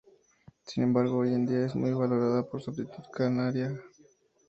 [0.65, 3.79] Sin embargo, hoy en día es muy valorada por su aptitud cárnica.